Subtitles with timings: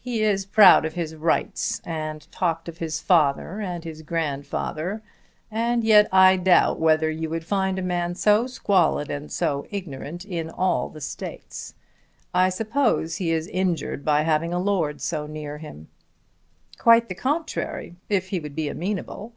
[0.00, 5.02] He is proud of his rights, and talked of his father and his grandfather,
[5.50, 10.26] and yet I doubt whether you would find a man so squalid and so ignorant
[10.26, 11.72] in all the States.
[12.34, 15.88] I suppose he is injured by having a lord so near him."
[16.76, 19.32] "Quite the contrary if he would be amenable."